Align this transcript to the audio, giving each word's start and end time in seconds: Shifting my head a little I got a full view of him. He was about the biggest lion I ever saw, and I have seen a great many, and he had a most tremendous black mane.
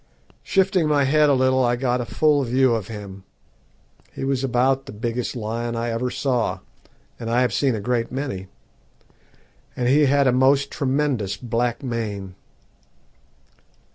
Shifting 0.41 0.87
my 0.87 1.03
head 1.03 1.29
a 1.29 1.35
little 1.35 1.63
I 1.63 1.75
got 1.75 2.01
a 2.01 2.05
full 2.05 2.41
view 2.43 2.73
of 2.73 2.87
him. 2.87 3.23
He 4.11 4.23
was 4.23 4.43
about 4.43 4.87
the 4.87 4.91
biggest 4.91 5.35
lion 5.35 5.75
I 5.75 5.91
ever 5.91 6.09
saw, 6.09 6.61
and 7.19 7.29
I 7.29 7.41
have 7.41 7.53
seen 7.53 7.75
a 7.75 7.79
great 7.79 8.11
many, 8.11 8.47
and 9.75 9.87
he 9.87 10.07
had 10.07 10.25
a 10.25 10.31
most 10.31 10.71
tremendous 10.71 11.37
black 11.37 11.83
mane. 11.83 12.33